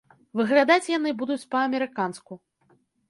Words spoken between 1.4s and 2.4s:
па-амерыканску.